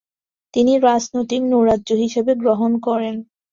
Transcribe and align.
তিনি 0.53 0.73
রাজনৈতিক 0.81 1.41
নৈরাজ্য 1.51 1.89
হিসেবে 2.03 2.31
গ্রহণ 2.41 2.71
করেন। 2.87 3.15